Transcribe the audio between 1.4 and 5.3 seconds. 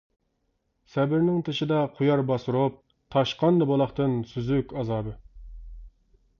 تېشىدا قويار باسۇرۇپ، تاشقاندا بۇلاقتىن سۈزۈك ئازابى.